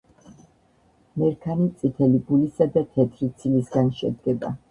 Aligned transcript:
მერქანი 1.23 1.67
წითელი 1.83 2.21
გულისა 2.31 2.69
და 2.77 2.85
თეთრი 2.95 3.31
ცილისგან 3.43 3.95
შედგება. 4.01 4.53